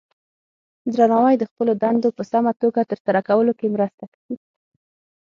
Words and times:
درناوی 0.95 1.35
د 1.39 1.43
خپلو 1.51 1.71
دندو 1.83 2.09
په 2.17 2.23
سمه 2.31 2.51
توګه 2.61 2.89
ترسره 2.91 3.21
کولو 3.29 3.53
کې 3.59 3.73
مرسته 3.75 4.03
کوي. 4.13 4.35